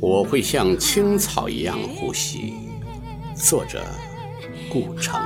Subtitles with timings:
[0.00, 2.54] 我会像青草一样呼吸。
[3.34, 3.84] 作者：
[4.70, 5.20] 顾城。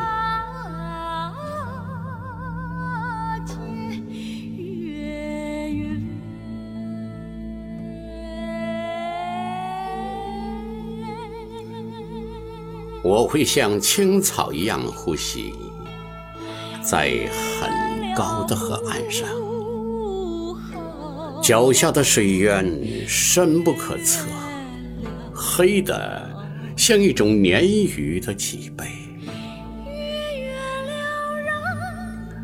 [13.03, 15.53] 我会像青草一样呼吸，
[16.83, 17.29] 在
[17.59, 19.27] 很高的河岸上，
[21.51, 22.65] 脚下的水源
[23.09, 24.25] 深不可测，
[25.35, 26.31] 黑的
[26.77, 27.61] 像一种鲶
[27.99, 28.85] 鱼的脊背。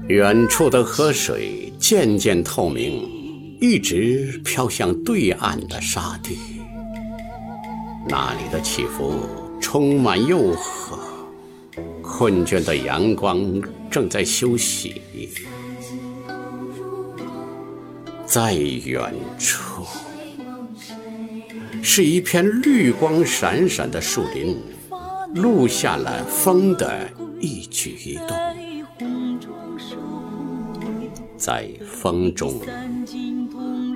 [0.08, 3.08] 远处的河水渐渐透明，
[3.60, 6.36] 一直飘向对岸的沙地，
[8.08, 9.20] 那里的起伏。
[9.60, 10.98] 充满诱惑，
[12.02, 15.00] 困倦的阳光正在休息，
[18.26, 19.84] 在远处
[21.82, 24.58] 是一片绿光闪闪的树林，
[25.34, 27.08] 录下了风的
[27.40, 28.28] 一举一动。
[31.36, 32.60] 在风中，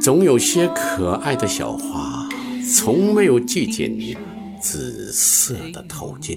[0.00, 2.28] 总有些可爱的小花，
[2.74, 4.16] 从没有系紧。
[4.62, 6.36] 紫色的头巾，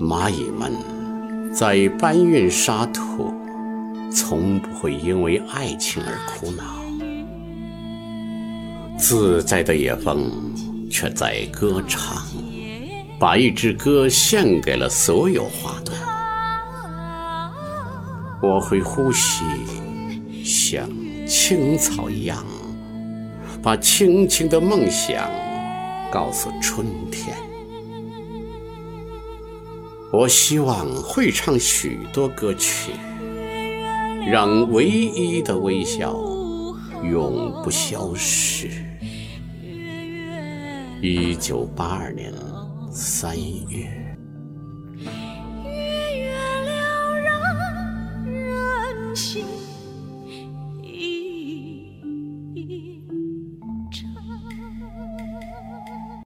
[0.00, 0.72] 蚂蚁们
[1.54, 3.32] 在搬运沙土，
[4.10, 6.64] 从不会因为爱情而苦恼。
[8.98, 10.30] 自在的野蜂
[10.90, 12.22] 却在歌唱，
[13.18, 15.94] 把一支歌献给了所有花朵。
[18.42, 19.44] 我会呼吸，
[20.44, 20.88] 像
[21.26, 22.44] 青草一样。
[23.62, 25.30] 把轻轻的梦想
[26.10, 27.36] 告诉春天。
[30.10, 32.92] 我希望会唱许多歌曲，
[34.26, 36.14] 让唯一的微笑
[37.02, 38.68] 永不消逝
[41.02, 42.32] 一九八二年
[42.90, 43.36] 三
[43.68, 44.10] 月。